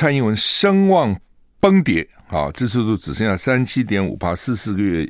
[0.00, 1.14] 蔡英文声望
[1.60, 5.06] 崩跌，啊，支持度只剩下三七点五趴，四四个月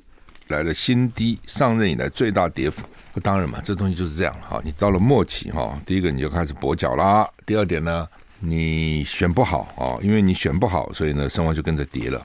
[0.48, 2.84] 来的新低，上任以来最大跌幅。
[3.22, 4.60] 当然嘛，这东西就是这样哈。
[4.64, 8.04] 你到了末期哈，第一个你就开始跛脚啦，第二点呢，
[8.40, 12.20] 你选不好啊，因为你选不好，所以呢，声望就跟着跌了。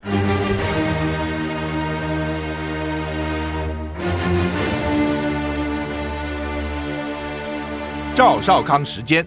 [8.16, 9.24] 赵少康时间，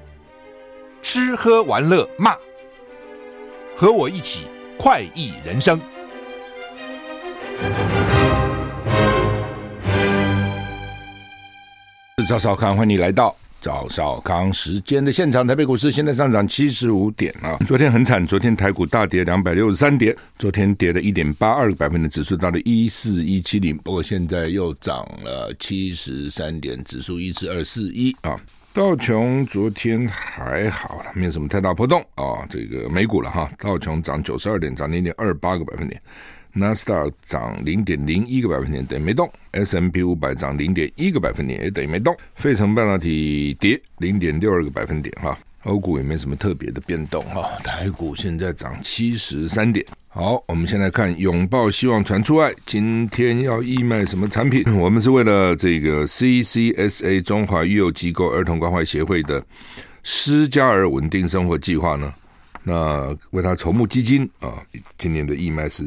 [1.03, 2.35] 吃喝玩乐骂，
[3.81, 4.43] 和我一起
[4.77, 5.81] 快意人生。
[12.19, 15.47] 是赵少康，欢迎你来到赵少康时间的现场。
[15.47, 28.41] 台北股市现在上涨七十五点啊，昨天很惨，昨天台股大跌两百六十三点，昨天跌了一点八二个百分点，指数到了一四一七零，不过现在又涨了七十三点，指数一四二四一啊。
[28.79, 32.47] 道琼昨天还好，没有什么太大波动啊。
[32.49, 36.01] 这个美股了哈，道琼涨九十二点，涨零点二八个百分点；
[36.53, 45.37] 纳斯达涨零点零一个百分点，等于没动；S&P 五百涨零点一个百分点，也等于没动；费城半导体跌零点六二个百分点哈。
[45.65, 47.59] 欧股也没什么特别的变动哈。
[47.65, 49.85] 台股现在涨七十三点。
[50.19, 54.65] 好，我们先来看拥抱希望传出爱，今天要义卖什么产品？
[54.77, 59.41] 我们是为了这个 CCSA 中华育幼机构儿童关怀协会的
[60.03, 62.13] 失家儿稳定生活计划呢，
[62.65, 64.61] 那为他筹募基金啊。
[64.99, 65.85] 今年的义卖是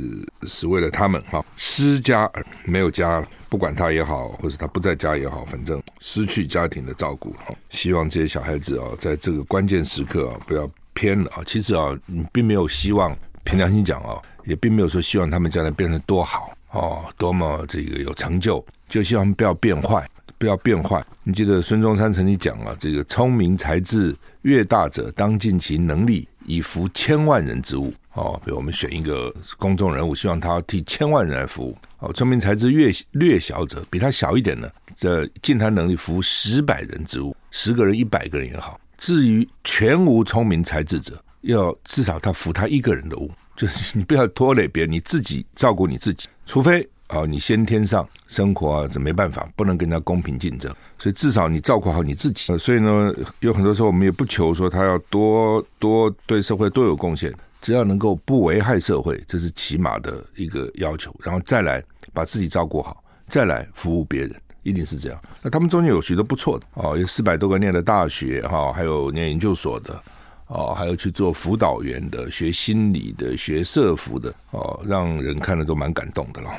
[0.47, 7.53] 是为了他们哈，失家儿没有家，不管他也好，或是他不在家也好，反正失去家庭的照顾哈。
[7.69, 11.43] 希望这些小孩子啊，在这个关键时刻啊，不要偏了啊。
[11.45, 13.13] 其实啊，你并没有希望。
[13.43, 21.03] 凭良心讲哦，也并没有说希望他们将来变得多好哦，多么这个有成就，就希望不要变坏，不要变坏。
[21.23, 28.39] 你记得孙中山曾经讲啊，这个聪明才智越大者，当尽其能力以服千万人之务哦。
[28.43, 32.11] 比如我们选一个公众人物，希望他替千万人来服务哦。
[32.13, 38.79] 聪明才智越略小者，比他小一点呢，这尽他能力服务十百人之务，十个人、一百个人也好。
[38.97, 46.27] 至于全无聪明才智者，要至少他服他一个人的务， 就是你不要拖累别人，你自己照顾你自己。
[46.45, 52.57] 除非啊，你先天上生活啊，这没办法，不能跟他公平竞争，所以至少你照顾好你自己。
[52.57, 61.13] 所以呢，有很多时候我们也不求说他要多多对社会多有贡献，只要能够不危害社会，这是起码的一个要求。
[61.23, 65.21] 然后再来把自己照顾好，再来服务别人，一定是这样。
[65.41, 70.01] 那他们中间有许多不错的哦，有四百多个念的大学哈，还有念研究所的。
[70.51, 76.49] 哦，还有去做辅导员的，学心理的，学社福的，哦，让人看了都蛮感动的了。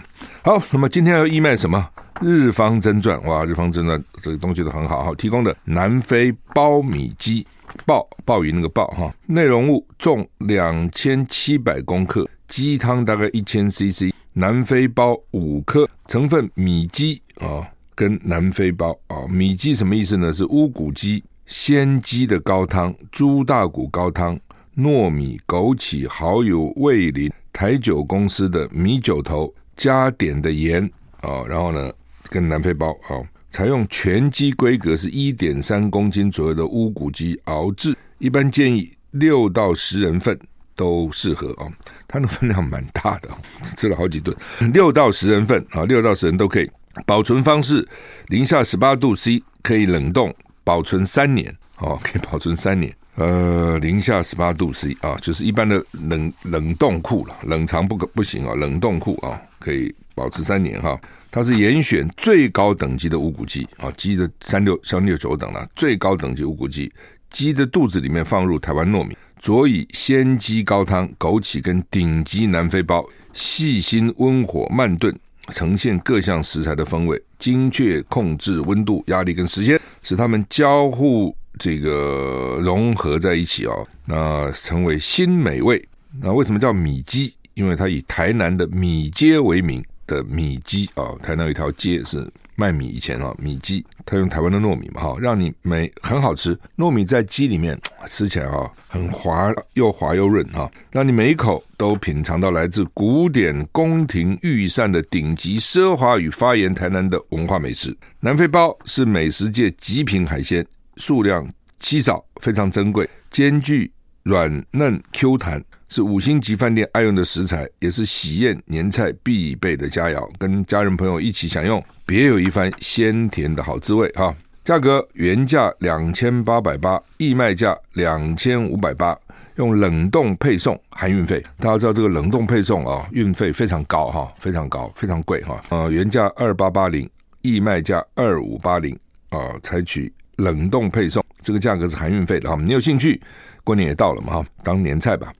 [0.42, 1.86] 好，那么今天要义卖什么？
[2.20, 7.46] 日方真传哇，日方真传这个东西都很好哈，提供的南非苞米鸡，
[7.84, 20.32] 鲍鲍鱼那个鲍哈，内容物重两千七百公克，鸡汤大概一千 CC，南非包五颗，成分米鸡啊，跟南非包啊，米鸡什么意思呢？
[20.32, 21.22] 是乌骨鸡。
[21.44, 24.38] 鲜鸡的高汤、猪大骨高汤、
[24.76, 30.88] 糯米、枸杞、蚝油、味淋、台酒公司的米酒头，加点的盐
[31.20, 31.92] 啊，然后呢，
[32.30, 33.20] 跟南非包啊，
[33.50, 40.38] 采用全鸡规格是一点三公斤左右的乌骨鸡熬制，一般建议六到十人份
[40.74, 41.68] 都适合啊，
[42.08, 43.28] 它的分量蛮大的，
[43.76, 44.34] 吃了好几顿，
[44.72, 46.70] 六到十人份啊，六到十人都可以。
[47.06, 47.86] 保存方式：
[48.28, 50.34] 零下十八度 C，可以冷冻。
[50.64, 52.94] 保存三年哦，可以 保存三年。
[53.16, 60.96] 呃，零下十八度 C 啊，就是一般的冷冷冻库了，冷藏不可不行啊，冷冻库啊，可以保持三年哈。
[61.32, 66.92] 它是严选最高等级的无骨鸡啊，鸡的三六三六九等了，最高等级无骨鸡。
[67.28, 75.12] 鸡的肚子里面放入台湾糯米，佐以鲜鸡高汤、枸杞跟顶级南非包，细心温火慢炖。
[75.48, 85.82] 呈现各项食材的风味，精确控制温度、压力跟时间，使它们交互这个融合在一起哦，那成为新美味。
[86.20, 87.34] 那为什么叫米鸡？
[87.54, 92.26] 因为它以台南的米街为名的米鸡啊，台南有一条街是。
[92.62, 96.56] 卖米以前啊，米鸡，他用台湾的糯米嘛哈，让你每很好吃。
[96.76, 97.76] 糯米在鸡里面
[98.06, 107.96] 吃起来啊，很滑，又滑又润哈，让你每一口都品尝到来自古典宫廷御膳的顶级奢华与发源台南的文化美食。
[108.20, 110.64] 南非包是美食界极品海鲜，
[110.98, 111.44] 数量
[111.80, 113.90] 稀少，非常珍贵，兼具
[114.22, 115.60] 软嫩 Q 弹。
[115.92, 124.34] 是五星级饭店爱用的食材，也是喜宴年菜必备的佳肴，跟家人朋友一起享用，别有一番鲜甜的好滋味哈。
[124.64, 129.14] 价格原价两千八百八，义卖价两千五百八，
[129.56, 131.44] 用冷冻配送含运费。
[131.58, 135.60] 大家知道这个冷冻配送啊，运费非常高哈，非常高，非常贵哈。
[135.68, 137.06] 呃，原价二八八零，
[137.42, 138.98] 义卖价二五八零
[139.28, 142.56] 啊，采取冷冻配送，这个价格是含运费的哈。
[142.58, 143.20] 你有兴趣？
[143.62, 145.30] 过年也到了嘛哈，当年菜吧。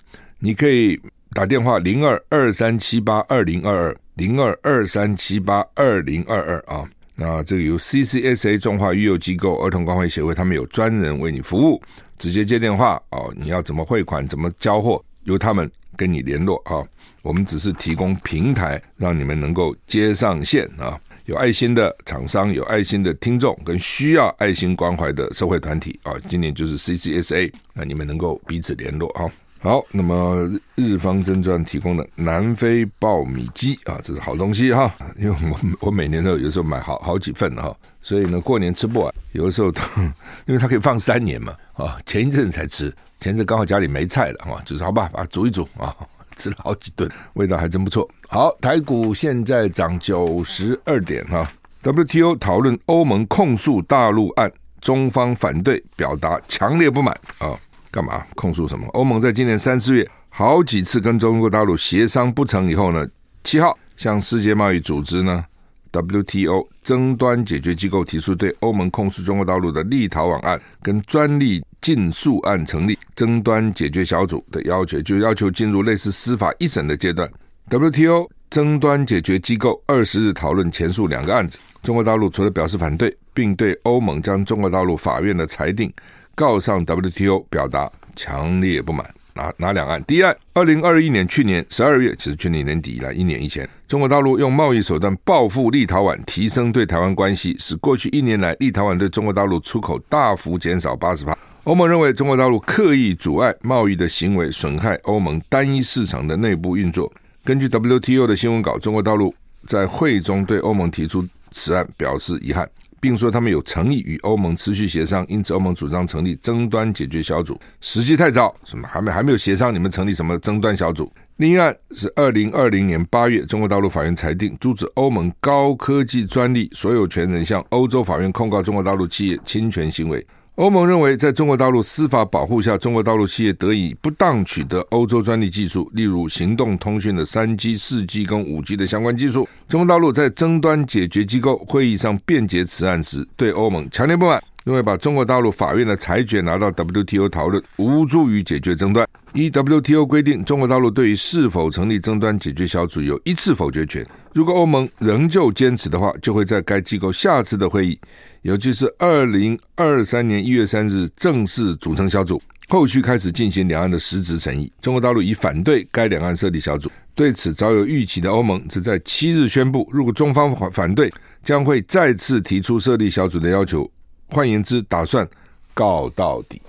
[0.45, 1.01] 你可以
[1.35, 6.85] 打电话零二二三七八二零二二零二二三七八二零二二啊。
[7.15, 11.81] 那这个由 CCSA 中华育幼机构儿童关怀协会，他们有专人为你服务，
[12.19, 13.33] 直接接电话哦。
[13.37, 16.83] 你要怎么汇款，怎么交货，由他们跟你联络啊。
[17.23, 20.99] 我们只是提供平台，让你们能够接上线啊。
[21.27, 29.31] 有爱心的厂商，有爱心的听众，跟需要爱心关怀的社会团体啊，今年就是 CCSA，那你们能够彼此联络啊。
[29.63, 37.73] 好，那么日方真传提供的南非爆米鸡啊，这是好东西哈，因为我我每年都有时候买好好几份哈，
[38.03, 39.81] 所以呢过年吃不完，有的时候都
[40.47, 45.95] 因为它可以放三年嘛啊，前一阵才吃，前阵刚好家里没菜了啊，就是好吧，把它煮一煮啊。
[46.35, 48.09] 吃了好几顿，味道还真不错。
[48.27, 51.47] 好，台股现在涨九十二点哈。
[51.83, 54.51] WTO 讨论欧盟控诉大陆案，
[54.81, 57.55] 中方反对，表达强烈不满啊！
[57.93, 58.85] 干嘛控诉什么？
[58.95, 63.07] 欧盟在今年三四月好几次跟中国大陆协商不成以后呢，
[63.45, 65.45] 七号向世界贸易组织呢
[65.93, 71.63] WTO 争端解决机构提出对欧盟控诉中国大陆的立陶宛案跟专利。
[71.83, 77.29] 禁诉案成立争端解决小组的要求，就要求进入类似司法一审的阶段。
[77.71, 81.59] WTO 争端解决机构二十日讨论前述两个案子。
[81.83, 85.93] 中国大陆除了表示反对，并对欧盟将中国大陆法院的裁定
[86.35, 89.07] 告上 WTO 表达强烈不满。
[89.35, 90.05] 哪哪两案？
[90.05, 101.35] 第一案，二零二一年去年十二月，其实去年年底以来一年以前，中国大陆用贸易手段报复立陶宛，提升对台湾关系，使过去一年来立陶宛对中国大陆出口大幅减少八十趴。
[101.65, 107.11] 欧盟认为中国大陆刻意阻碍贸易的行为，损害欧盟单一市场的内部运作。
[107.43, 109.35] 根据 WTO 的新闻稿，中国大陆
[109.67, 112.69] 在会中对欧盟提出此案表示遗憾，
[113.03, 117.61] 并说他们有诚意与欧盟持续协商，因此欧盟主张成立争端解决小组。
[117.81, 121.13] 时机太早，什么还没还没有协商，你们成立什么争端小组？
[121.39, 130.25] 另一案是二零二零年八月，中国大陆法院裁定阻止欧盟高科技专利所有权人向欧洲法院控告中国大陆企业侵权行为。
[130.57, 139.49] 欧盟认为，在中国大陆司法保护下，中国大陆企业得以不当取得欧洲专利技术，例如行动通讯的三 G、四 G 跟五 G 的相关技术。
[139.67, 149.09] 中国大陆在争端解决机构会议上辩解此案时，对欧盟强烈不满，认为把中国大陆法院的裁决拿到 WTO 讨论，无助于解决争端。
[149.33, 154.07] 依 WTO 规定，中国大陆对于是否成立争端解决小组有一次否决权。
[154.35, 157.99] 如果欧盟仍旧坚持的话，就会在该机构下次的会议。
[158.43, 164.71] 尤其是二零二三年一月三日正式组成小组，后续开始进行两岸的实质审议。
[164.81, 171.09] 中国大陆已反对该两岸设立小组，对此早有预期的欧盟，只在七日宣布，如果中方反反对，
[171.45, 173.89] 将会再次提出设立小组的要求。
[174.31, 175.27] 换言之，打算
[175.73, 176.61] 告到底。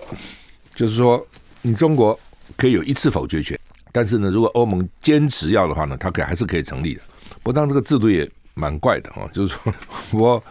[0.76, 1.26] 就是说，
[1.64, 2.18] 你中国
[2.56, 3.60] 可以有一次否决权，
[3.92, 7.02] 但是呢，如果欧盟坚持要的话呢，它可还是可以成立的。
[7.42, 9.74] 不，当这个制度也蛮怪的啊，就是说
[10.14, 10.44] 我。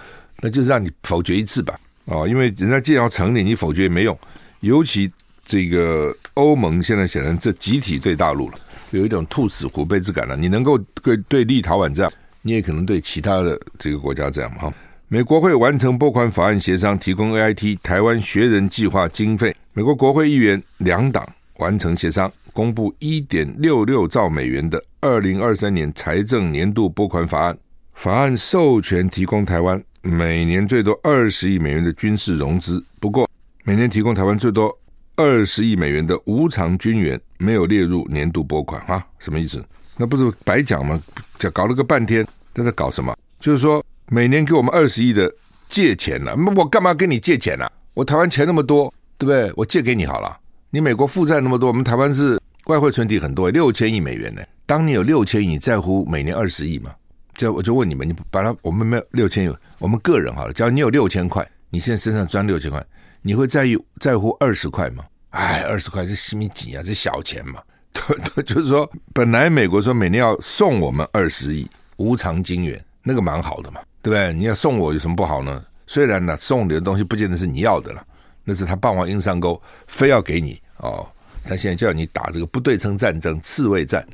[0.42, 4.18] 那就是让你否决一次吧，哦，因为人家既然要成立，你否决也没用。
[4.58, 5.10] 尤其
[5.44, 8.58] 这个欧盟现在显然这集体对大陆了，
[8.90, 10.36] 有一种兔死狐悲之感了。
[10.36, 12.12] 你能够对对立陶宛这样，
[12.42, 14.72] 你也可能对其他的这个国家这样哈。
[15.06, 19.54] 美国会完成拨款法案协商，提供 AIT 台湾学人计划经费。
[19.72, 21.24] 美国国会议员两党
[21.58, 27.56] 完成协商，公布一点六六兆美元的二零二三年财政年度拨款法案。
[27.94, 29.80] 法案授权提供台湾。
[30.02, 33.28] 每年最多二十亿美元的军事融资，不过
[33.62, 34.76] 每年提供台湾最多
[35.14, 39.06] 二十亿美元的无偿军援没有列入年度拨款啊？
[39.20, 39.64] 什么意思？
[39.96, 41.00] 那不是白讲吗？
[41.38, 43.16] 讲搞了个半天，他在搞什么？
[43.38, 45.32] 就是说每年给我们二十亿的
[45.68, 46.36] 借钱呢、啊？
[46.56, 49.52] 我干嘛跟你借钱呢、我台湾钱那么多，对不对？
[49.54, 50.36] 我借给你好了。
[50.70, 54.42] 你美国负债那么多，我们台湾是外汇存底很多，六千亿美元呢。
[54.66, 56.90] 当你有六千亿，在乎每年二十亿吗？
[57.34, 62.84] 就我就问你们，你把它我们没有六千有，我们个人好了，假如你有六千块，你现在身上赚六千块，
[63.22, 65.04] 你会在意在乎二十块吗？
[65.30, 66.82] 哎，二十块是什么几啊？
[66.84, 67.60] 这小钱嘛。
[67.92, 74.32] 对对，就是说，本来美国说每年要送我们二十亿无偿金援，那个蛮好的嘛，对不对？
[74.32, 75.62] 你要送我有什么不好呢？
[75.86, 78.02] 虽然呢，送你的东西不见得是你要的了，
[78.44, 81.06] 那是他霸王硬上钩，非要给你哦。
[81.44, 84.06] 他现在叫你打这个不对称战争、刺猬战。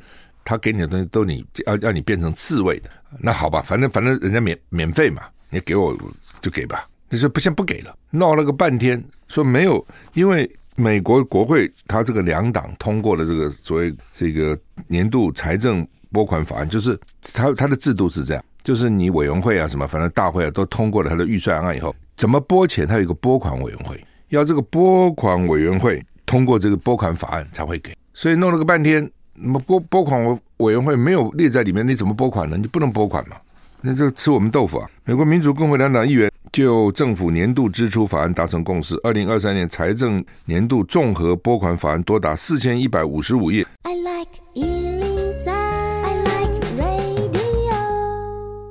[0.49, 2.89] 他给你的东西都你要要你变成刺猬的，
[3.19, 5.95] 那好吧，反正反正人家免免费嘛，你给我
[6.41, 6.87] 就给吧。
[7.07, 16.99] 你说不先不给了，闹了个半天，说没有，因为美国国会他这个两党通过了这个所谓这个年度财政拨款法案，就是
[17.35, 29.07] 他他的制度是这样，就是你委员会啊什么，反正大会啊都通过了他的预算案以后，怎么拨钱，他有一个拨款委员会，要这个拨款委员会通过这个拨款法案才会给，所以弄了个半天，
[29.41, 32.57] 那么拨拨款委委员会没有列在里面，你怎么拨款呢？
[32.57, 33.37] 你不能拨款嘛，
[33.81, 34.89] 那这吃我们豆腐啊！
[35.05, 36.29] 美国民主共和两党议员。
[36.51, 43.63] 就政府年度支出法案达成共识，二零二三年财政年度综合拨款法案多达四千一百五十五页。
[43.83, 47.75] I like 103, I like radio。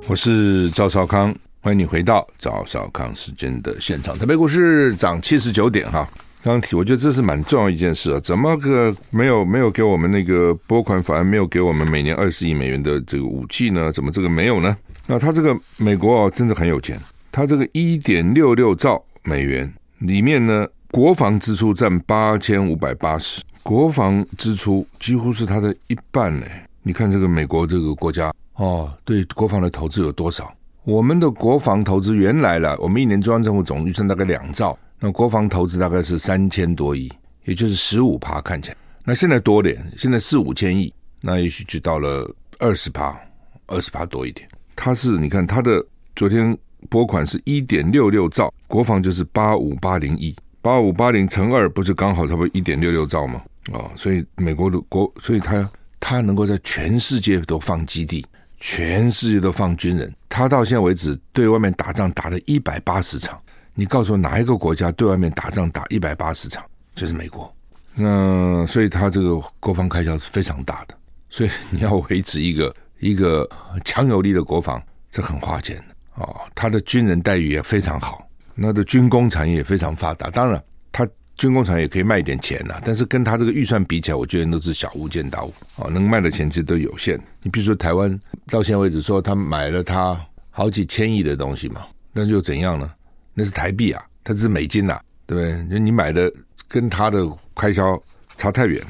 [0.09, 4.19] 我是赵少康，欢迎你回到赵少康时间的现场。
[4.19, 6.05] 台北股市涨七十九点哈，
[6.41, 8.19] 刚提，我觉得这是蛮重要一件事啊。
[8.21, 13.91] 怎么个没有没有给我们那个拨款法案，没有给我们每年二十亿美元的这个武器呢？
[13.91, 14.75] 怎么这个没有呢？
[15.05, 16.97] 那他这个美国哦，真的很有钱。
[17.29, 26.45] 它这个一点六六兆美元里面呢，国防支出占八千五百八十，国防支出几乎是它的一半呢。
[26.83, 30.49] 你看这个美国这个国家哦，对国防的投资有多少？
[30.85, 37.11] 我们的国防投资原来了，我们一年中央政府总预算大概两兆，那国防投资大概是三千多亿，
[37.45, 38.77] 也就是十五趴看起来。
[39.03, 42.29] 那现在多点，现在四五千亿，那也许就到了
[42.59, 43.19] 二十趴，
[43.67, 44.47] 二十趴多一点。
[44.75, 46.57] 它是你看它的昨天。
[46.89, 53.43] 拨款是一点六六兆，国防就是八五八零亿，八五八零乘二不是刚好差不多一点六六兆吗？
[53.73, 58.25] 哦，所以美国的国，所以他他能够在全世界都放基地，
[58.61, 60.09] 全世界都放军人。
[60.29, 63.37] 他到现在为止对外面打仗打了一百八十场，
[63.79, 66.61] 你告诉我哪一个国家对外面打仗打一百八十场？
[66.95, 67.49] 就是美国。
[67.95, 70.93] 那所以他这个国防开销是非常大的，
[71.29, 73.49] 所以你要维持一个一个
[73.85, 75.95] 强有力的国防，这很花钱的。
[76.15, 80.29] 哦，他的军人待遇也非常好，那的军工产业也非常发达。
[80.29, 85.53] 当然，他军工产业也可以卖一点钱呐，但是跟他这个预算比起来，我觉得都是小巫见大巫。
[85.77, 87.17] 哦，能卖的钱其实都有限。
[87.41, 90.19] 你比如说台湾，到现在为止说他买了他
[90.49, 92.91] 好几千亿的东西嘛，那就怎样呢？
[93.39, 95.79] 那是台币啊，它是美金呐、对不对？
[95.79, 96.29] 你买的
[96.67, 97.97] 跟他的开销
[98.35, 98.87] 差太远了。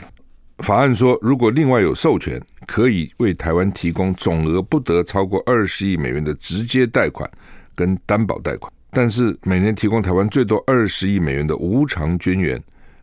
[0.64, 7.30] 法案说，如果另外有授权，可以为台湾提供总额不得超过二十亿美元的直接贷款
[7.76, 12.60] 跟担保贷款，但是每年提供台湾最多二十亿美元的无偿军援，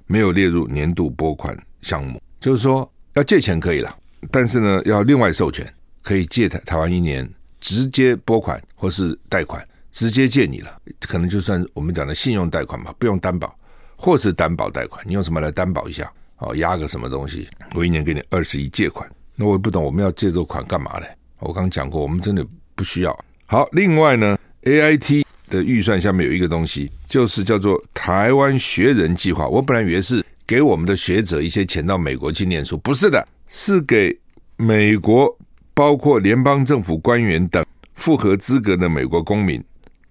[0.09, 2.21] 没有列入年度拨款项目。
[2.41, 3.97] 就是说，要借钱可以了，
[4.33, 5.65] 但是呢，要另外授权，
[6.03, 7.29] 可以借台台湾一年
[7.61, 13.59] 直接拨款或是贷款，直接借你了，可能就算我们讲的信用贷款吧，不用担保，
[13.97, 16.13] 或是担保贷款，你用什么来担保一下？
[16.37, 17.49] 哦，押个什么东西？
[17.73, 21.07] 我一年给你二十亿借款，那我也不懂，我们要借这个款干嘛嘞？
[21.39, 23.25] 我刚讲过，我们真的不需要。
[23.47, 29.49] 好，另外呢，AIT 的预算下面有一个东西，就是叫做台湾学人计划。
[29.49, 34.15] 我本来以为是给我们的学者一些钱到美国去念书，不是的，是给
[34.59, 35.35] 美国
[35.73, 39.65] 包括联邦政府官员等符合资格的美国公民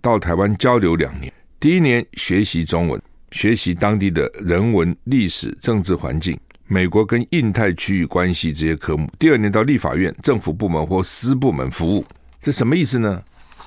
[0.06, 3.02] 到台湾交流两年，第一年学习中文。
[3.32, 9.12] 学习当地的人文、历史、政治环境，美国跟印太区域关系这些科目。
[9.18, 12.06] 第二年到立法院、政府部门或私部门服务，
[12.40, 13.20] 这什么意思呢？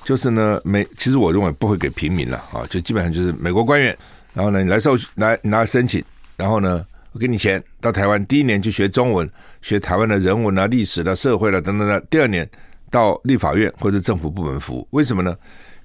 [0.05, 3.95] 就是呢，美其实我认为不会给平民了啊，就基本上就是美国官员，
[4.33, 6.01] 然后呢，你来受来你拿申请，
[6.37, 9.29] 然后呢，我给你钱到台湾，第一年去学中文，
[9.61, 11.99] 学台湾的人文啊、历史的、社会了等等的。
[12.09, 12.49] 第二年
[12.89, 15.35] 到立法院或者政府部门服务，为什么呢？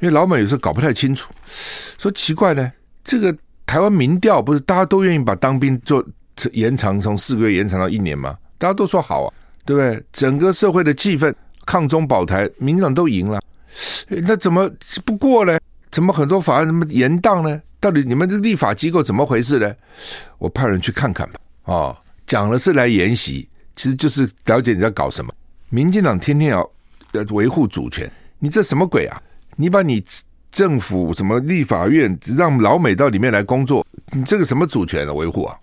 [0.04, 1.32] 因为老美有时候搞不太清楚，
[1.96, 2.70] 说奇怪呢，
[3.02, 3.34] 这个。
[3.66, 6.04] 台湾民调不是大家都愿意把当兵做
[6.52, 8.36] 延长，从四个月延长到一年吗？
[8.58, 9.32] 大家都说好啊，
[9.64, 10.04] 对不对？
[10.12, 11.34] 整个社会的气氛，
[11.64, 13.40] 抗中保台，民进党都赢了，
[14.06, 14.70] 那怎么
[15.06, 15.58] 不过呢？
[15.90, 17.60] 怎么很多法案怎么延宕呢？
[17.80, 19.74] 到底你们这立法机构怎么回事呢？
[20.36, 21.40] 我派人去看看吧。
[21.64, 21.96] 哦，
[22.26, 25.32] 讲了是来研习，其实就是了解你在搞什么。
[25.70, 26.70] 民进党天天要
[27.12, 28.08] 要维护主权，
[28.38, 29.20] 你这什么鬼啊？
[29.56, 30.04] 你把你。
[30.54, 33.84] 政府什么立法院让老美到里面来工作？
[34.12, 35.58] 你这个什么主权的维护啊？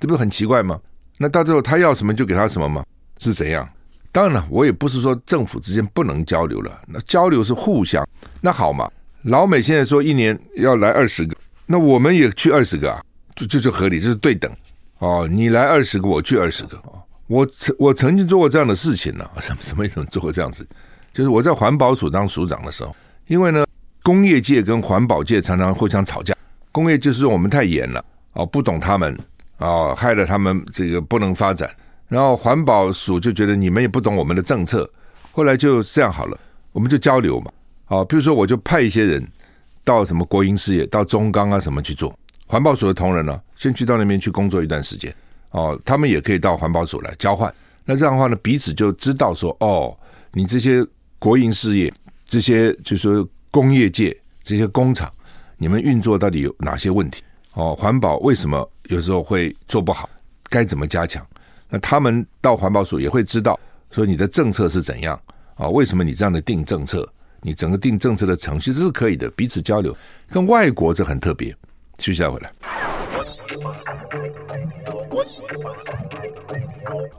[0.00, 0.80] 这不是很奇怪吗？
[1.16, 2.84] 那到最后他要什么就给他什么吗？
[3.20, 3.68] 是怎样？
[4.10, 8.04] 当然了，我也不是说政府之间不能交流了，那交流是互相。
[8.40, 8.90] 那好嘛，
[9.22, 13.00] 老美现在说一年要来二十个，那我们也去二十个啊，
[13.36, 14.50] 就就就合理，就是对等
[14.98, 15.28] 哦。
[15.30, 16.82] 你来二十个，我去二十个。
[17.28, 20.06] 我曾我曾经做过这样的事情呢， 什么什么什么？
[20.06, 20.66] 做过这样子，
[21.14, 22.92] 就是我在环保署当署长的时候，
[23.32, 23.64] 因为呢。
[24.04, 26.34] 工业界跟环保界常常互相吵架，
[26.72, 29.16] 工业就是我们太严了哦，不懂他们
[29.58, 31.70] 哦，害了他们这个不能发展。
[32.08, 34.90] 然后环保署就觉得你们也不懂我们的政策，
[35.30, 36.36] 后来就这样好了，
[36.72, 37.52] 我们就交流嘛。
[37.86, 39.24] 哦，比如说我就派一些人
[39.84, 42.12] 到什么国营事业，到中钢啊什么去做，
[42.48, 45.14] 环保署的同仁呢先去到那边去工作一段时间
[45.52, 47.54] 哦，他们也可以到环保署来交换。
[47.84, 49.96] 那这样的话呢，彼此就知道说，哦，
[50.32, 50.84] 你这些
[51.20, 51.94] 国营事业，
[52.32, 55.12] 这些就是说工业界这些工厂，
[55.58, 57.22] 你们运作到底有哪些问题？
[57.52, 60.08] 哦，环保为什么有时候会做不好？
[60.44, 61.22] 该怎么加强？
[61.68, 63.60] 那他们到环保署也会知道，
[63.90, 65.20] 说你的政策是怎样
[65.56, 65.68] 啊？
[65.68, 67.06] 为什么你这样的定政策？
[67.42, 69.94] 你整个定政策的程序这是可以的，彼此交流。
[70.30, 71.54] 跟外国这很特别。
[71.98, 72.50] 接下回来，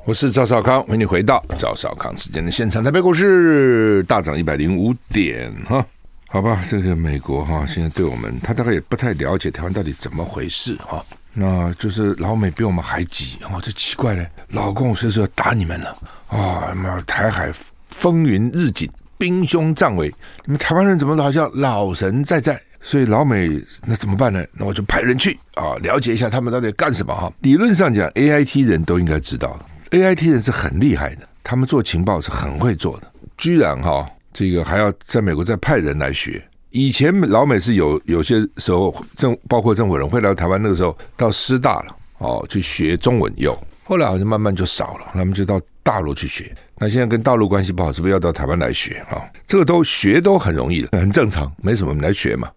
[0.05, 2.83] 我是赵少康，欢迎你回到赵少康时间的现场。
[2.83, 5.85] 台北股市大涨一百零五点哈，
[6.27, 11.03] 好吧，这个美国哈现在对我们，他大概也不太了解台湾到底怎么回事哈。
[11.33, 16.73] 那就是老美比我们还急哦，这奇怪嘞，老共随时要打你们了啊！
[16.75, 17.51] 妈，台海
[17.89, 20.13] 风云日紧，兵凶战危，
[20.45, 22.61] 你们台湾人怎么都好像老神在在？
[22.85, 23.49] 所以老美
[23.85, 24.45] 那怎么办呢？
[24.51, 27.31] 那我就派人去啊，了解一下他们到底干什么哈。
[27.41, 29.57] 理论上讲，AIT 人都应该知道
[29.91, 36.43] ，AIT 人是很厉害的，他们做情报是很会做的，居然哈这个还要在美国再派人来学。
[36.71, 46.53] 以前老美是有有些时候政包括政府人会来台湾，那个时候到师大了哦去学中文有，后来好像慢慢就少了，他们就到大陆去学。
[46.79, 49.21] 那现在跟大陆关系不好，是不是要到台湾来学啊？
[49.47, 52.49] 这个都学都很容易的，很正常，没什么，来学嘛。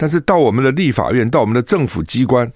[0.00, 2.50] 但是到我们的立法院，到我们的政府机关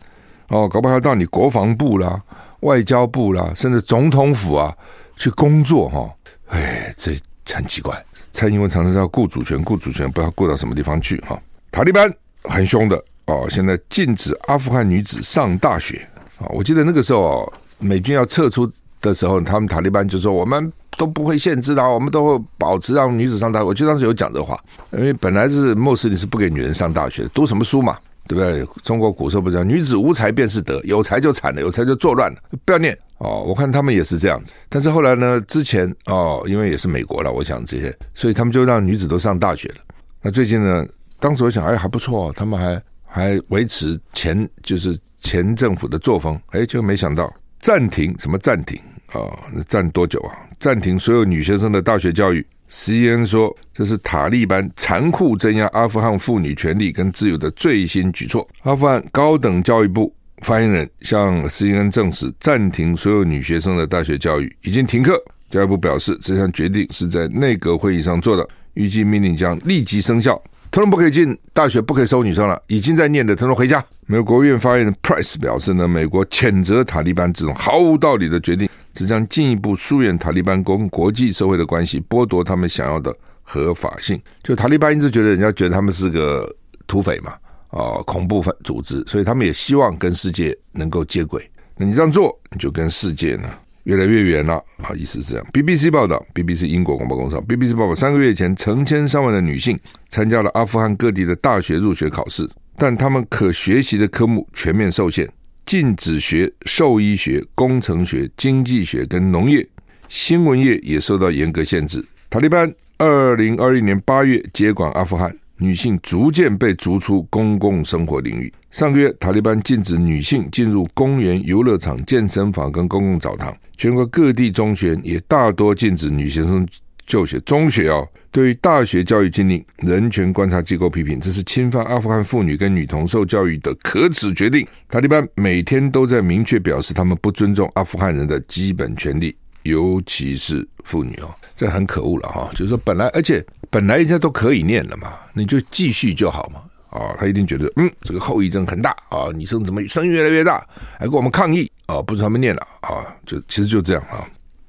[0.48, 2.18] 哦，搞不好到你国防部啦、
[2.60, 4.74] 外交部啦，甚至总统府啊
[5.18, 6.10] 去工作哈。
[6.48, 7.14] 哎，这
[7.52, 8.02] 很奇怪。
[8.32, 11.38] 蔡英文常常要顾主权，顾主权，不知道顾到什么地方去哈。
[11.70, 12.10] 塔利班
[12.44, 12.96] 很凶的
[13.26, 15.98] 哦，现在禁止阿富汗女子上大学
[16.38, 16.48] 啊。
[16.48, 18.66] 我记得那个时候美军要撤出
[19.02, 23.66] 的时候，他们塔利班就说我们都不会限制的，我们都会保持让女子上大学。
[23.66, 24.58] 我记得当时有讲这话，
[24.92, 27.96] 因为本来是穆斯林是不给女人上大学，读什么书嘛，
[28.28, 28.66] 对不对？
[28.82, 32.96] 中国古时候不是讲女子无才便是德，有才就惨了，有才就作乱了，不要念。
[33.18, 35.40] 哦，我看他们也是这样子，但是后来呢？
[35.42, 39.76] 之前哦，因为也是美国了，我想这些，所以他们就让女子都上大学了。
[40.20, 40.84] 那最近呢？
[41.20, 48.78] 当时我想，哎，还不错，他们还还维持前就是前政府的作风，哎，就没想到暂停什么暂停？
[49.12, 50.36] 哦，那暂多久啊？
[50.64, 52.42] 暂停所有女学生的大学教育。
[52.70, 58.48] CNN 说，这是塔利班残酷镇压阿富汗妇女权利跟自由的最新举措。
[58.62, 60.10] 阿富汗高等教育部。
[60.40, 65.22] 发言人向 CNN 证实，暂停所有女学生的大学教育已经停课。
[65.50, 70.42] 教育部表示，这项决定是在内阁会议上做的，预计命令将立即生效。
[70.74, 73.82] 他们不可以进大学，不可以收女生了，已经在念的，他们回家。
[74.06, 84.20] 美国国务院发言人 Price 表示呢，美国谴责塔利班这种毫无道理的决定，只将进一步疏远塔利班跟国际社会的关系，剥夺他们想要的合法性。
[84.42, 86.52] 就塔利班一直觉得人家觉得他们是个
[86.88, 87.34] 土匪嘛。
[87.68, 91.48] 啊，恐怖分组织，所以他们也希望跟世界能够接轨。
[91.76, 93.48] 那你这样做，你就跟世界呢
[93.84, 94.90] 越来越远了啊！
[94.96, 95.46] 意思是这样。
[95.52, 105.28] BBC 报道，BBC 英国广播公司，BBC 报道，三个月前，成千上万的女性参加了阿富汗各地的大学入学考试，但他们可学习的科目全面受限，
[105.66, 109.66] 禁止学兽医学、工程学、经济学跟农业，
[110.08, 112.04] 新闻业也受到严格限制。
[112.30, 115.34] 塔利班二零二一年八月接管阿富汗。
[115.58, 118.52] 女性逐渐被逐出公共生活领域。
[118.70, 123.56] 上个月，塔利班禁止女性进入公园、游乐场、健身房跟公共澡堂。
[123.76, 126.66] 全国各地中学也大多禁止女学生
[127.06, 127.38] 就学。
[127.40, 134.66] 中学哦，对于大学教育禁令，人权观察机构批评这是侵犯阿富汗妇女跟女童受教育的可耻决定。
[134.88, 142.50] 塔利班每天都在明确表示，他们不尊重阿富汗人的基本权利，尤其是妇女哦，这很可恶了哈。
[142.52, 143.44] 就是说，本来而且。
[143.74, 146.62] 本来人家都可以念了嘛，你就继续就好嘛。
[146.96, 150.64] 啊，他一定觉得，嗯，这个后遗症很大啊，女生怎么声音越来越大，
[150.96, 152.00] 还跟我们抗议啊？
[152.00, 154.24] 不是他们念了啊，就其实就这样啊。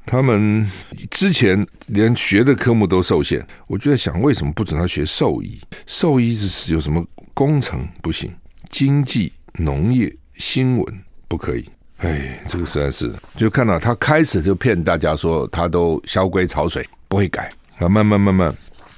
[0.08, 0.68] 他们
[1.12, 5.62] 之前连学的科目都受限，我就在想，为什么不准他学兽医？
[5.86, 8.34] 兽医是有什么工程不行？
[8.72, 11.70] 经济、农业、新闻不可以？
[11.98, 18.52] 哎，这个实在是，就看到他开始就骗大家说他都萧规曹水，不会改啊，慢慢慢慢。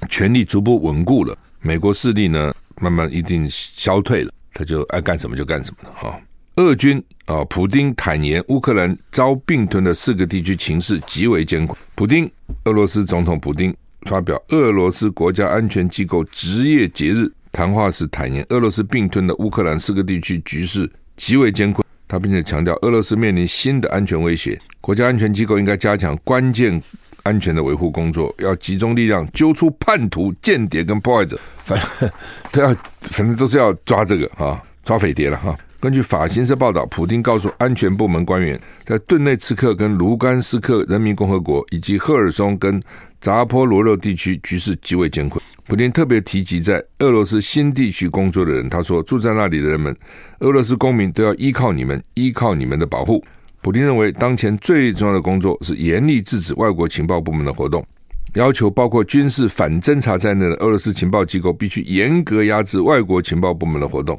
[0.08, 6.20] 权力逐步稳固了，美国势力呢，慢慢一定消退了，他就爱干什么就干什么了哈。
[6.56, 11.76] 俄军啊，普丁坦言，乌克兰遭并吞的四个地区情势极为艰苦。
[11.94, 12.30] 普丁，
[12.64, 21.86] 俄罗斯总统普丁发表俄罗斯国家安全机构职业节日谈话时坦言，俄罗斯并吞的乌克兰四个地区局势极为艰困。
[22.08, 26.82] 他并且强调，俄罗斯面临新的安全威胁，国家安全机构应该加强关键。
[27.28, 32.10] 安全的维护工作要集中力量揪出叛徒、间谍跟破坏者，反正
[32.50, 35.54] 都要，反正都是要抓这个啊，抓匪谍了哈。
[35.78, 42.82] 根据法新社报道，普京告诉安全部门官员，在顿内茨克跟卢甘斯克人民共和国以及赫尔松跟
[43.20, 45.40] 扎波罗热地区局势极为艰困。
[45.66, 49.94] 普京特别提及在俄罗斯新地区工作的人，他说：“住在那里的人们，
[50.38, 53.22] 俄罗斯公民都要依靠你们，依靠你们的保护。”
[53.68, 57.86] 普丁认为，当前最重要的工作是严厉制止外国情报部门的活动，
[58.32, 64.18] 要求包括军事反侦察在内的俄罗斯情报机构必须严格压制外国情报部门的活动。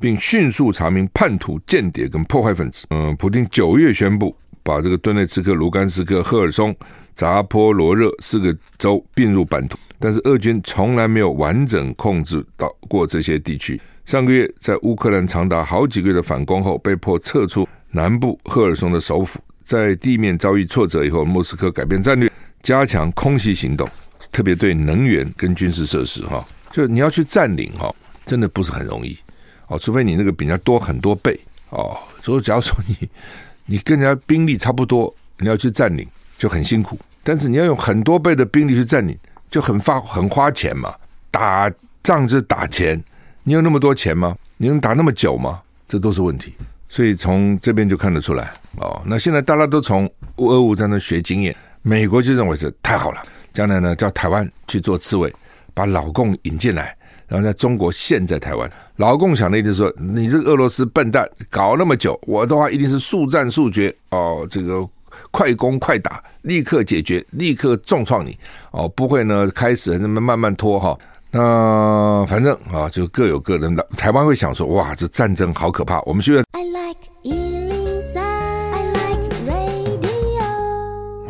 [0.00, 2.86] 并迅速查明叛徒、间谍跟破坏分子。
[2.88, 6.74] 嗯，普丁九月宣布把这个顿内茨克、卢甘斯克、赫尔松、
[7.14, 13.78] 扎波罗热四个州并入版图，但是俄军从来没有完整控制到过这些地区。
[14.06, 19.40] 上个月，在乌克兰长达好几个月的反攻后，被迫撤出南部赫尔松的首府。
[19.62, 22.30] 在地面遭遇挫折以后，莫斯科改变战略，
[22.62, 23.88] 加强空袭行动，
[24.30, 27.92] 特别对能源跟军事设施哈，就你要去占领哈，
[28.24, 29.18] 真的不是很容易。
[29.66, 31.36] 哦，除非你那个比人家多很多倍
[31.70, 33.08] 哦，所以假如说你
[33.66, 36.96] 你跟人家兵力差不多，你要去占领就很辛苦。
[37.24, 39.18] 但是你要用很多倍的兵力去占领，
[39.50, 40.94] 就很花很花钱嘛。
[41.32, 41.68] 打
[42.04, 43.02] 仗就是打钱，
[43.42, 44.36] 你有那么多钱吗？
[44.58, 45.60] 你能打那么久吗？
[45.88, 46.54] 这都是问题。
[46.88, 49.00] 所以从这边就看得出来哦。
[49.04, 53.22] 那现在大家都从俄乌战争学经验，美国就认为是太好了，
[53.52, 55.32] 将来呢叫台湾去做刺猬，
[55.74, 56.96] 把老共引进来。
[57.28, 64.86] 然后在中国陷在台湾，老共想的一定是说，你这个俄罗斯笨蛋，搞那么久，我的话一定是速战速决哦，这个
[65.32, 68.38] 快攻快打，立刻解决，立刻重创你
[68.70, 70.96] 哦，不会呢开始那么慢慢拖哈。
[71.32, 73.68] 那反正啊，就各有各的。
[73.96, 76.44] 台湾会想说，哇，这战争好可怕，我们需要。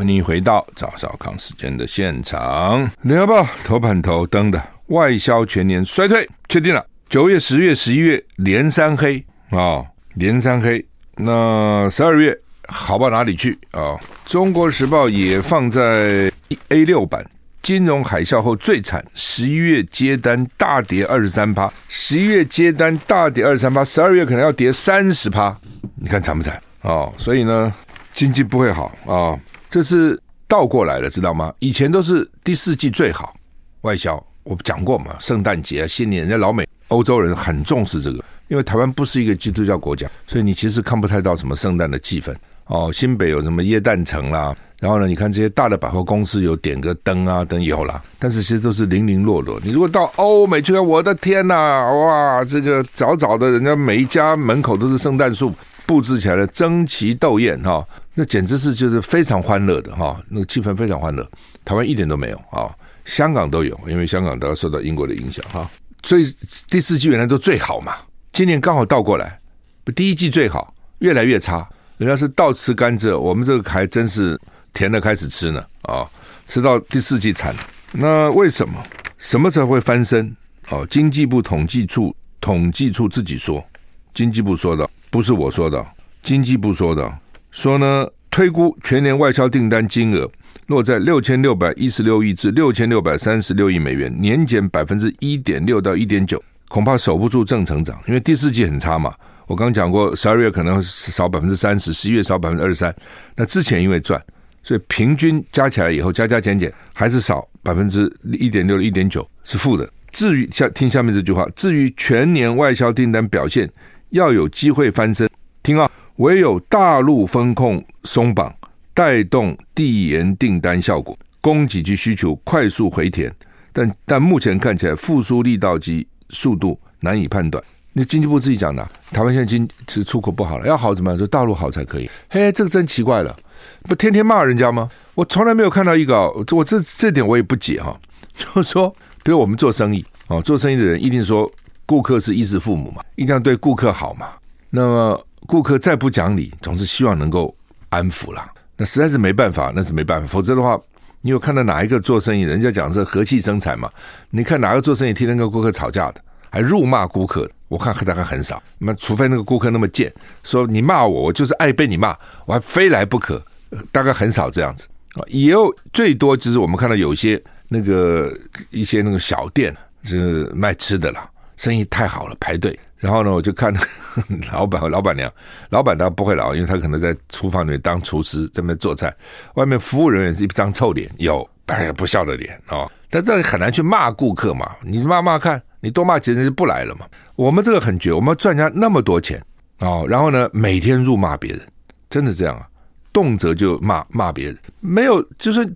[0.07, 4.63] 欢迎回到赵少康时间的现场，联合报头版头登的。
[4.87, 6.87] 外销全年衰退，确定了。
[7.09, 9.19] 九月、十月、十一月连三黑
[9.51, 10.87] 啊、哦，连三黑。
[11.17, 12.39] 那十二月
[12.69, 16.31] 好到哪里去啊、中国时报也放在
[16.69, 17.27] A 六版。
[17.61, 25.59] 金融海啸后最惨，十一月接单大跌二十三趴，十一月接单大跌二十三趴，十二月可能要跌三十趴。
[25.97, 27.13] 你看惨不惨、哦？
[27.19, 27.75] 所以呢，
[28.17, 31.53] 经济不会好啊、这是倒过来了，知道吗？
[31.59, 33.37] 以前都是第四季最好，
[33.83, 34.21] 外销。
[34.43, 42.35] 我讲过嘛，圣诞节啊，新年，人家老美、欧洲人很重视这个，因为台湾不是一个基督教国家，所以你其实看不太到什么圣诞的气氛
[42.69, 42.91] 哦。
[42.91, 49.61] 新北有什么耶诞城啦，然后呢，你看这些大的百货公司有点个灯啊，灯有啦，但是其实都是零零落落。
[49.63, 51.55] 你如果到欧美去看，我的天呐，
[51.93, 55.53] 哇，这个早早的，人家每一家门口都是圣诞树
[55.85, 57.85] 布置起来的，争奇斗艳哈，
[58.17, 61.31] 那简直是就是非常欢乐的哈，那个气氛非常欢乐。
[61.65, 62.75] 台湾一点都没有啊。
[63.05, 65.71] 香港都有，因为香港都要受到英国的影响哈，
[66.03, 66.35] 所以
[66.69, 67.95] 第四季原来都最好嘛，
[68.33, 69.39] 今年刚好倒过来，
[69.85, 71.69] 不第一季最好，越来越差。
[71.99, 74.37] 人家是倒吃甘蔗，我们这个还真是
[74.75, 76.05] 甜的开始吃呢啊，
[76.49, 77.55] 吃到第四季惨。
[77.93, 78.83] 那为什么？
[79.19, 80.37] 什么时候会翻身？
[80.71, 83.65] 哦，经济部统计处统计处自己说，
[84.13, 85.87] 经济部说的，不是我说的，
[86.25, 87.19] 经济部说的，
[87.57, 90.31] 说呢，推估全年外销订单金额。
[90.67, 99.15] 落在六千六百一十六亿至六千六百三十六亿美元，年减百分之一点六到一点九，恐怕守不住正成长，因为第四季很差嘛。
[99.47, 102.95] 我刚讲过，十二月可能少百分之三十，十一月少百分之二十三。
[103.37, 104.23] 那之前因为赚，
[104.63, 109.89] 所以平均加起来以后加加减减还是少百分之一点六、一点九是负的。
[110.13, 113.71] 至于下听下面这句话，至于全年外销订单表现
[114.11, 115.31] 要有机会翻身，
[115.63, 118.55] 听啊，唯有大陆风控松绑。
[118.95, 123.31] 带动递延订单效果，供给及需求快速回填，
[123.71, 127.63] 但但目前看起来复苏力道及速度难以判断。
[127.93, 131.19] 那经济部自己讲的，台湾现在经是出口不好了，要好怎么样？
[131.19, 132.11] 说大陆好才可以。
[132.31, 133.37] 嘿，这个真奇怪了，
[133.83, 134.89] 不天天骂人家吗？
[135.15, 137.95] 我从来没有看到一个，我这这点我也不解哈。
[138.35, 138.89] 就是说，
[139.23, 141.53] 比如我们做生意哦，做生意的人一定说
[141.85, 144.29] 顾客是衣食父母嘛，一定要对顾客好嘛。
[144.71, 147.55] 那么顾客再不讲理，总是希望能够
[147.89, 148.53] 安抚啦。
[148.77, 150.27] 那实在是没办法，那是没办法。
[150.27, 150.79] 否则的话，
[151.23, 153.91] 你有看到哪一个做生意，人家讲是和气生财嘛？
[154.31, 157.51] 你看哪个做生意天天跟顾客吵架的，还辱骂顾客？
[157.69, 158.63] 我看大概很少。
[158.79, 160.13] 那除非那个顾客那么贱，
[160.45, 163.43] 说你骂我，我就是爱被你骂，我还非来不可。
[163.91, 165.23] 大概很少这样子啊。
[165.27, 168.33] 也有最多就是我们看到有些那个
[168.71, 172.79] 一些那个小店是卖吃的啦，生意太好了，排队。
[172.99, 173.75] 然后呢，我就看
[174.53, 175.31] 老板和老板娘，
[175.71, 179.15] 老板他不会老，因为他可能在厨房里面当厨师，在那边做菜。
[179.55, 182.91] 外面服务人员是一张臭脸，有当然不笑的脸哦。
[183.11, 187.07] 但这很难去骂顾客嘛，你骂骂看，你多骂几人就不来了嘛。
[187.37, 189.43] 我们这个很绝，我们赚人家那么多钱，
[189.81, 191.61] 哦，然后呢，每天辱骂别人，
[192.09, 192.67] 真的这样啊，
[193.13, 195.71] 动辄就骂骂别人，没有就是，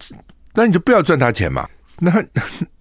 [0.54, 1.68] 那你就不要赚他钱嘛，
[2.00, 2.11] 那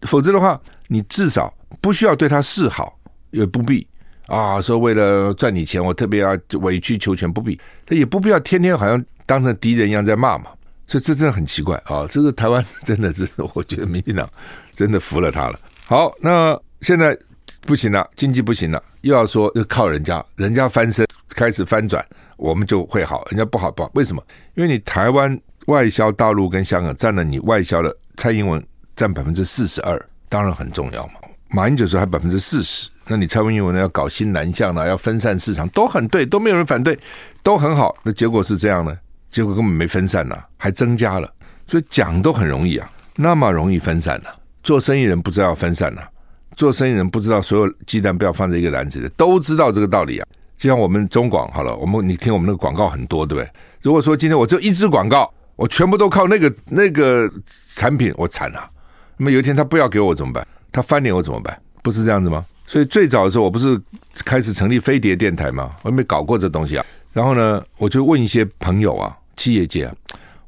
[0.08, 2.98] 否则的话，你至少不需要对他示好，
[3.32, 3.86] 也不必
[4.30, 10.46] 啊，说为了赚你钱，我特别要委曲求全，不必，他也不必要天天好像当成敌人一样在骂嘛，
[10.88, 14.30] 所以这真的很奇怪啊，这个台湾真的是，我觉得民进党
[14.76, 15.60] 真的服了他了。
[15.86, 17.18] 好，那现在。
[17.62, 22.04] 不行了，经济不行了，又要说要靠人家，人家翻身开始翻转，
[22.38, 23.26] 我们就会好。
[23.32, 24.24] 人家不好不好，为什么？
[24.54, 28.64] 因为你台湾外销大陆跟香港占了你外销的蔡英文
[28.96, 31.14] 占百分之四十二，当然很重要嘛。
[31.50, 36.98] 马英九说还百分之四十，那你蔡英文呢要搞新南向了，要分散市场，都很对，都没有人反对，
[37.42, 37.96] 都很好。
[38.04, 38.96] 那结果是这样呢？
[39.32, 41.28] 结果根本没分散呐，还增加了。
[41.66, 44.26] 所以讲都很容易啊，那么容易分散了，
[44.64, 46.08] 做生意人不知道分散了。
[46.56, 50.28] 做生意人不知道所有鸡蛋不要放在一个篮子里，都知道这个道理啊。
[50.58, 53.50] 就像我们中广好了，我们你听我们那个广告很多，对不对？
[53.82, 57.32] 如果说今天我只有一支广告，我全部都靠那个那个
[57.76, 58.70] 产品，我惨了。
[59.18, 60.46] 那么有一天他不要给我怎么办？
[60.72, 61.60] 他翻脸我怎么办？
[61.82, 62.46] 不是这样子吗？
[62.70, 63.82] 所以最早的时候我不是
[64.24, 65.72] 开始成立飞碟电台嘛？
[65.82, 66.86] 我没搞过这东西啊。
[67.12, 69.96] 然后呢，我就问一些朋友啊，企业界啊，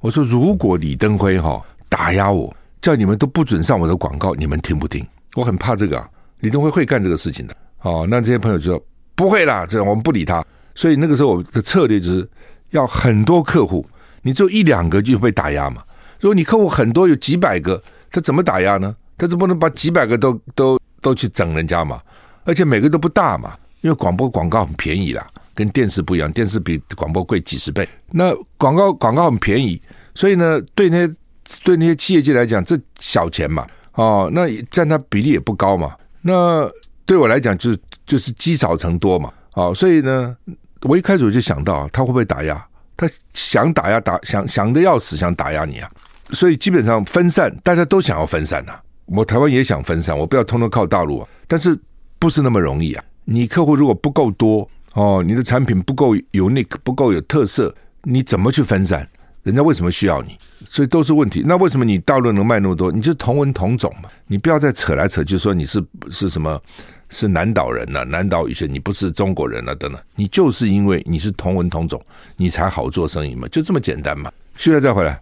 [0.01, 5.03] 我说如果李登辉哈打压我，叫你们都不准上我的广告，你们听不听？
[5.33, 6.07] 我很怕这个啊，
[6.41, 7.57] 李登辉会干这个事情的。
[7.81, 10.45] 哦，那这些朋友就说不会啦，这我们不理他。
[10.75, 12.29] 所以那个时候我的策略就是
[12.69, 13.83] 要很多客户，
[14.21, 15.81] 你只有一两个就被打压嘛。
[16.19, 17.81] 如果你客户很多，有几百个，
[18.11, 18.95] 他怎么打压呢？
[19.17, 22.01] 他怎么能把几百个都都都去整人家嘛？
[22.43, 27.87] 而且每个都不大嘛，因为广播广告很便宜啦，跟电视不一样，电视比广播贵几十倍。
[28.11, 29.81] 那广告广告很便宜，
[30.15, 31.15] 所以呢，对那些
[31.63, 33.67] 对那些企业界来讲，这小钱嘛。
[33.93, 35.93] 哦，那占它比例也不高嘛。
[36.21, 36.69] 那
[37.05, 39.31] 对我来讲，就是就是积少成多嘛。
[39.53, 40.35] 哦，所以呢，
[40.83, 42.65] 我一开始就想到，他会不会打压？
[42.95, 45.91] 他想打压打想想的要死，想打压你啊。
[46.29, 48.81] 所以基本上分散，大家都想要分散呐、啊。
[49.05, 51.27] 我台湾也想分散，我不要通通靠大陆啊。
[51.47, 51.77] 但是
[52.17, 53.03] 不是那么容易啊？
[53.25, 59.07] 你客户如果不够多哦，你的产品不够 unique，不够有特色，你怎么去分散？
[59.43, 60.37] 人家为什么需要你？
[60.65, 61.43] 所以都是问题。
[61.45, 62.91] 那为什么你大陆能卖那么多？
[62.91, 64.09] 你就同文同种嘛。
[64.27, 66.61] 你不要再扯来扯去，说你是是什么
[67.09, 68.03] 是南岛人呐、啊？
[68.03, 69.73] 南岛语系，你不是中国人啊？
[69.75, 69.99] 等等。
[70.15, 71.99] 你就是因为你是同文同种，
[72.37, 74.31] 你才好做生意嘛，就这么简单嘛。
[74.57, 75.19] 现在再回来。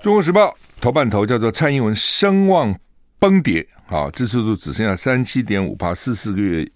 [0.00, 2.74] 中国时报头版头叫做蔡英文声望
[3.18, 6.68] 崩跌，啊，支持度只剩下三七点五趴，四四个月。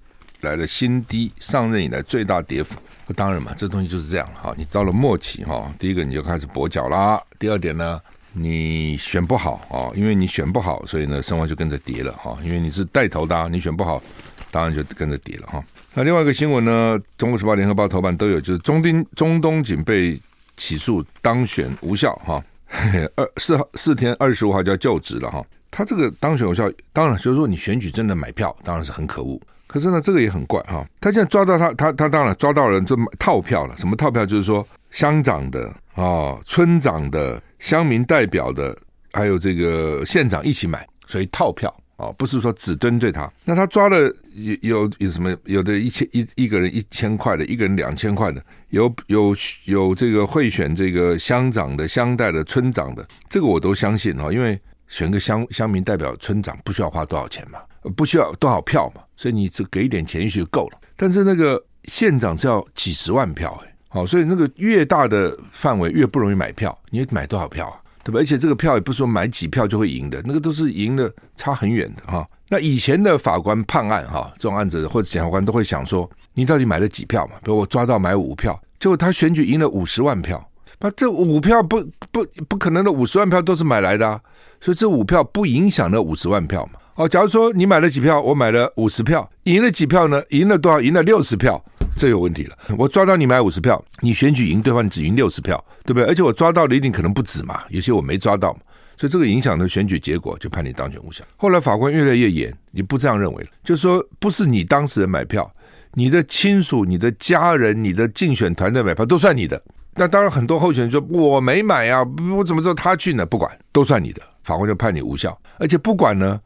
[0.43, 2.75] 来了新低，上任以来最大跌幅。
[3.15, 4.55] 当然嘛，这东西就是这样哈。
[4.57, 7.23] 你到了末期哈，第一个你就开始跛脚啦。
[7.39, 8.01] 第二点呢，
[8.33, 12.39] 你选不好啊，因为你选不好，所以呢，声望就跟着跌了哈。
[12.43, 14.03] 因为你是带头的，你选不好，
[14.51, 15.63] 当然就跟着跌了哈。
[15.93, 20.19] 那另外一个新闻呢，《中国时报》、《联合报》头版都有，就是中丁中东警备
[20.61, 22.45] 起诉当选无效哈。
[23.17, 25.43] 二四号四天二十五号就要就职了哈。
[25.73, 29.41] 他这个当选无效，当然就是说你选举真的买票，当然是很可恶。
[29.67, 30.87] 可是呢，这个也很怪哈。
[31.01, 33.77] 他现在抓到他，他他当然抓到人就买套票了。
[33.79, 34.27] 什么套票？
[34.27, 38.77] 就是说乡长的啊、村长的、乡民代表的，
[39.13, 43.31] 还有这个县长一起买，所以套票、哦，不是说只针对他。
[43.45, 43.99] 那他抓了
[44.35, 45.37] 有有有什么？
[45.45, 49.37] 有的一千一一个人一千块的，一个人两千块的，有有
[49.67, 54.59] 有这个贿选这个乡长的、乡代的、村长的，这个我都相信哈，因为
[54.89, 57.59] 选个乡乡民代表、村长不需要花多少钱嘛。
[57.97, 60.79] 不需要多少票嘛，所以你只给一点钱也许就够了。
[60.97, 66.79] 但是那个县长是要几十万票哎，好，所以那个越大的范围越不容易买票。
[66.91, 67.80] 你买多少票啊？
[68.03, 68.21] 对吧？
[68.21, 72.27] 而且这个票也不是说买几票就会赢的，那个都是赢的差很远的哈。
[72.49, 77.35] 那以前的法官判案哈，这种案子或者检察官都会想说，你到底买了几票嘛？
[77.45, 80.45] 比如我抓到买五票，结果他选举赢了五十万票，
[80.81, 84.21] 那这五票不不不可能的五十万票都是买来的啊，
[84.61, 86.81] 所以这五票不影响那五十万票嘛。
[86.97, 90.23] 哦，假如说你买了几票，我买了五十票，赢了几票呢？
[90.31, 90.81] 赢了多少？
[90.81, 91.63] 赢了六十票，
[91.97, 92.57] 这有问题了。
[92.79, 96.05] 我抓到你买五十票，你选举赢对方，你只赢六十票，对不对？
[96.05, 98.61] 而且我抓到的一定可能不止嘛，有些我没抓到嘛，
[98.97, 101.25] 所以这个影响的选举结果，就判你当选无效。
[101.37, 105.51] 后来法官越来越严，你不这样认为了，就是说不是你当事人买票，
[105.95, 109.61] 你的亲属、你的家人、你的竞选团队买票都算你的。
[109.95, 113.27] 那当然很多候选人说我没买啊，我怎么知道他去呢？
[113.27, 116.41] 不管，都算你的，法官就判你无效，而且不管呢。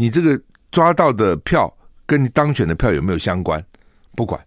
[0.00, 0.40] 你这个
[0.70, 1.72] 抓到的票
[2.08, 3.62] 跟你当选的票有没有相关？
[4.16, 4.40] 不管，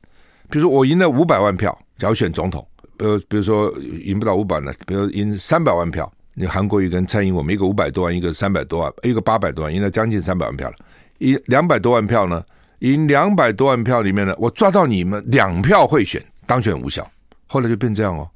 [0.49, 3.71] 比如说我赢了五百万票，假如选总统，呃，比如说
[4.03, 10.75] 赢不到五百呢，比如赢三百万票，你韩国瑜跟蔡英文，我们一个五百多万，一个三百多万，一个八百多万，赢了将近三百万票了，
[11.19, 12.43] 赢两百多万票呢，
[12.79, 17.07] 赢两百多万票里面呢，我抓到你们两票贿选，当选无效。
[17.45, 18.27] 后来就变这样哦，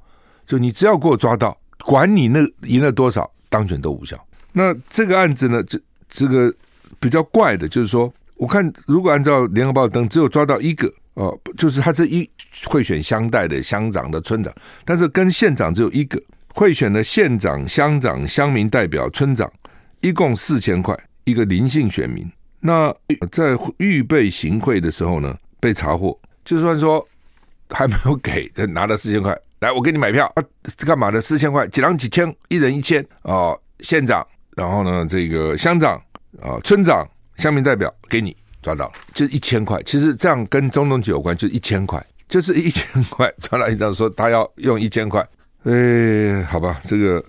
[0.46, 4.24] 就你只要给我抓到，管你那赢了多少，当选都无效。
[4.52, 6.54] 那这个案子呢，这这个
[7.00, 12.30] 比较怪的，就是说，我看如果按照联合报登，只有抓到一个哦，就是他这一
[12.66, 16.22] 贿选乡代的乡长的村长，但是跟县长只有一个
[16.54, 19.52] 贿选的县长、乡长、乡民代表、村长，
[20.02, 22.30] 一共四千块，一个林姓选民。
[22.60, 22.94] 那
[23.32, 27.06] 在预备行贿的时候呢，被查获，就算说。
[27.72, 30.44] 还没有给，他拿了四千块来，我给你买票啊？
[30.86, 31.20] 干嘛的？
[31.20, 33.60] 四千块，几两几千，一人一千哦。
[33.80, 36.00] 县长，然后呢，这个乡长
[36.40, 37.04] 啊、村长、
[37.46, 39.80] 乡民代表给你抓到了，就一千块。
[39.84, 43.32] 其实这样跟中东局有关，就一千块，就是一千块。
[43.38, 45.22] 抓了一张说他要用一千块，
[45.66, 47.24] 哎，好吧，这个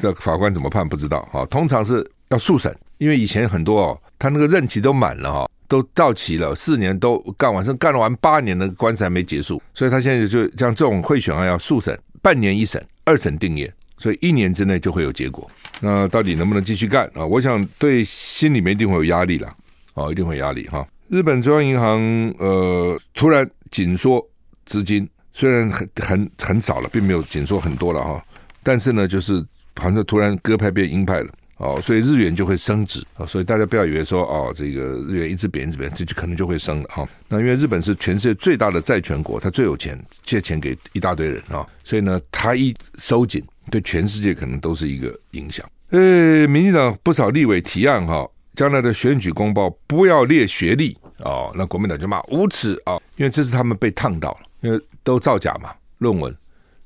[0.00, 1.46] 这法官怎么判不知道啊？
[1.46, 5.48] 通常是要速审，因为以前很多哦，他那个任期都满了哈。
[5.68, 15.48] 都到期了，四年都干完，是干完八年的官司还没结束，所以他现在就像这种贿选案要速审，半年一审，二审定谳，所以一年之内就会有结果。
[15.84, 17.26] 那到底能不能继续干啊？
[17.26, 19.52] 我想对心里面一定会有压力了，
[19.94, 20.86] 哦，一定会有压力哈。
[21.08, 22.00] 日本中央银行
[22.38, 24.24] 呃突然紧缩
[24.64, 28.24] 资金，虽然很很很少了，并没有紧缩很多了哈，
[28.62, 31.30] 但是呢，就是好像突然鸽派变鹰派了。
[31.58, 37.08] 哦，所以日元就会升值啊，所以大家不要以为说哦，这个日元一直贬一直贬，这就可能就会升了哈。
[37.28, 45.64] 那因为日本是全世界最大的债权国，它最有钱，借钱给一大堆人啊，所以呢，它一收紧，对全世界可能都是一个影响。
[45.90, 56.34] 呃，民进党不少立委提案哈，将来的选举公报不要列学历哦，那国民党就骂无耻啊，因为这是他们被烫到了，因为都造假嘛，论文。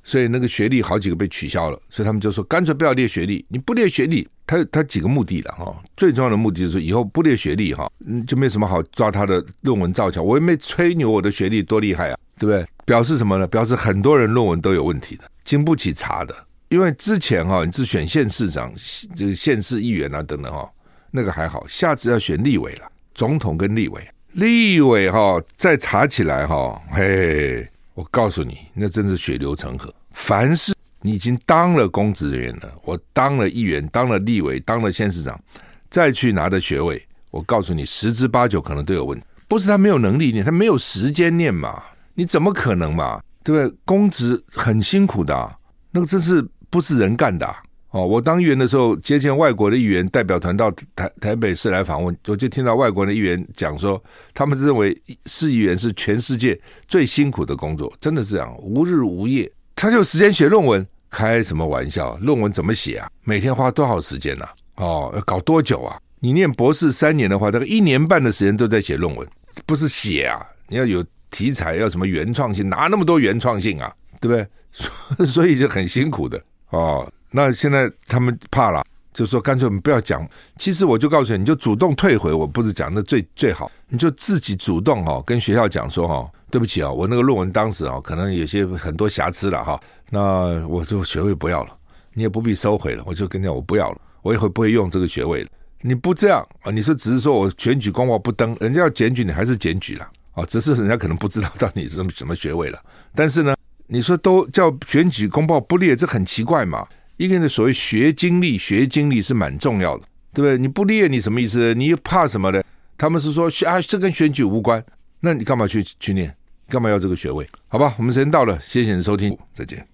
[0.02, 3.44] 所以那个学历好几个被取消了，所以他们就说干脆不要列学历。
[3.48, 5.76] 你不列学历，他他几个目的了哈。
[5.96, 7.90] 最重要的目的就是以后不列学历哈，
[8.24, 10.22] 就没什么好抓他的论文造假。
[10.22, 12.64] 我也没吹牛我的学历多厉害啊，对不对？
[12.84, 13.48] 表示什么呢？
[13.48, 16.32] 表示很多人论文都有问题的，经不起查的。
[16.68, 18.72] 因为之前哈，你是选县市长、
[19.14, 20.68] 这个县市议员啊等等哈，
[21.10, 21.66] 那个还好。
[21.68, 27.66] 下次要选立委了，总统跟立委，立委哈再查起来哈，嘿。
[27.94, 29.90] 我告诉你，那真是血流成河。
[30.10, 35.40] 凡是你已经当了公职人员了，我当了议员，当了立委，当了县市长，
[35.88, 39.24] 再去拿的学位，我告诉你，十之八九可能都有问题。
[39.48, 41.82] 不是他没有能力念，他没有时间念嘛？
[42.12, 43.22] 你怎么可能嘛？
[43.42, 43.78] 对不对？
[43.86, 45.56] 公职很辛苦的，
[45.90, 46.46] 那个真是
[46.76, 47.56] 不是人干的啊。
[47.88, 54.02] 哦，我当议员的时候，接见外国的议员代表团到台台北市来访问，我就听到外国的议员讲说，
[54.34, 62.14] 他们认为市议员是全世界最辛苦的工作，真的是这样，无日无夜，他就时间写论文，开什么玩笑？
[62.16, 63.08] 论文怎么写啊？
[63.24, 64.44] 每天花多少时间呢？
[64.44, 64.84] 啊？
[64.84, 65.98] 哦，要搞多久啊？
[66.20, 69.26] 你念博士三年的话，大概一年半的时间都在写论文，
[69.64, 70.44] 不是写啊？
[70.68, 73.90] 你要有题材，要什么原创性，哪那么多原创性啊？
[74.20, 75.26] 对不对？
[75.26, 76.38] 所 以就很辛苦的
[76.70, 77.10] 哦。
[77.30, 80.26] 那现在他们怕了，就说干脆我们不要讲。
[80.58, 82.32] 其实我就告诉你，你就主动退回。
[82.32, 89.78] 我不是讲的最最好，你就自己主动哈，跟学校讲说哈，对不起啊，我那个论文当时啊，可能有些很多瑕疵了哈。
[90.08, 91.76] 那我就学位不要了，
[92.14, 93.02] 你也不必收回了。
[93.06, 95.50] 我就跟你讲，我不要了，我以后不会用这个学位了。
[95.82, 96.70] 你不这样啊？
[96.70, 100.44] 你说只是说我选举公报不登，人家要检举你还是检举了啊？
[100.46, 102.78] 只是人家可能不知道到底是什么什么学位了。
[103.14, 103.55] 但是呢，
[103.88, 106.86] 你说都叫选举公报不列，这很奇怪嘛？
[107.16, 110.58] 一个人的所谓学经历，学经历是蛮重要的，对不对？
[110.58, 111.72] 你不列，你什么意思？
[111.74, 112.62] 你又怕什么呢？
[112.98, 114.84] 他们是说啊，这跟选举无关，
[115.20, 116.34] 那你干嘛去去念？
[116.68, 117.48] 干嘛要这个学位？
[117.68, 119.86] 好吧，我们时间到了，谢谢你的收听，再见。